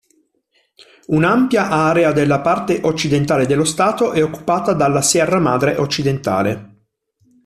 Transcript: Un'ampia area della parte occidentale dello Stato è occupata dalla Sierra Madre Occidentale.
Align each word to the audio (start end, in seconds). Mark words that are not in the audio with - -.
Un'ampia 1.09 1.69
area 1.69 2.11
della 2.11 2.41
parte 2.41 2.79
occidentale 2.83 3.45
dello 3.45 3.63
Stato 3.63 4.13
è 4.13 4.23
occupata 4.23 4.73
dalla 4.73 4.99
Sierra 5.03 5.37
Madre 5.37 5.75
Occidentale. 5.75 6.79